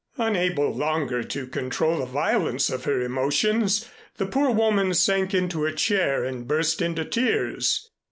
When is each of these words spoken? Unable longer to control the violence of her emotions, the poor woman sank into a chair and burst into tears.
Unable 0.17 0.73
longer 0.73 1.21
to 1.21 1.45
control 1.45 1.99
the 1.99 2.07
violence 2.07 2.71
of 2.71 2.85
her 2.85 3.03
emotions, 3.03 3.87
the 4.17 4.25
poor 4.25 4.49
woman 4.49 4.95
sank 4.95 5.31
into 5.31 5.63
a 5.67 5.71
chair 5.71 6.23
and 6.23 6.47
burst 6.47 6.81
into 6.81 7.05
tears. 7.05 7.91